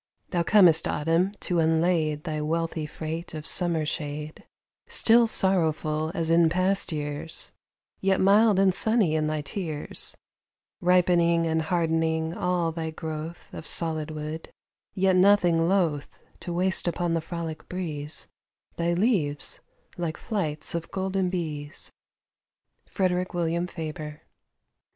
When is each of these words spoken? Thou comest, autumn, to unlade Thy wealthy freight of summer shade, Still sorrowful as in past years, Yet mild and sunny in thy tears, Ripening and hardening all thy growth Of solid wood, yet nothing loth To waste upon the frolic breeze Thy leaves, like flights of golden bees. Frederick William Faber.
Thou 0.31 0.41
comest, 0.41 0.87
autumn, 0.87 1.33
to 1.41 1.59
unlade 1.59 2.23
Thy 2.23 2.41
wealthy 2.41 2.87
freight 2.87 3.35
of 3.35 3.45
summer 3.45 3.85
shade, 3.85 4.43
Still 4.87 5.27
sorrowful 5.27 6.11
as 6.15 6.31
in 6.31 6.49
past 6.49 6.91
years, 6.91 7.51
Yet 7.99 8.19
mild 8.19 8.57
and 8.57 8.73
sunny 8.73 9.13
in 9.13 9.27
thy 9.27 9.41
tears, 9.41 10.17
Ripening 10.81 11.45
and 11.45 11.61
hardening 11.61 12.33
all 12.33 12.71
thy 12.71 12.89
growth 12.89 13.53
Of 13.53 13.67
solid 13.67 14.09
wood, 14.09 14.51
yet 14.95 15.15
nothing 15.15 15.67
loth 15.69 16.17
To 16.39 16.51
waste 16.51 16.87
upon 16.87 17.13
the 17.13 17.21
frolic 17.21 17.69
breeze 17.69 18.27
Thy 18.77 18.95
leaves, 18.95 19.59
like 19.99 20.17
flights 20.17 20.73
of 20.73 20.89
golden 20.89 21.29
bees. 21.29 21.91
Frederick 22.87 23.35
William 23.35 23.67
Faber. 23.67 24.23